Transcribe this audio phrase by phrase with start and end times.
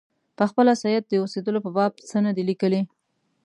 [0.39, 2.81] پخپله سید د اوسېدلو په باب څه نه دي لیکلي.